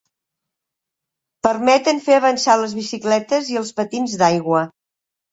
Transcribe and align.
Permeten 1.47 1.99
fer 2.07 2.15
avançar 2.19 2.55
les 2.61 2.73
bicicletes 2.77 3.51
i 3.57 3.59
els 3.61 3.69
patins 3.81 4.15
d'aigua. 4.23 4.63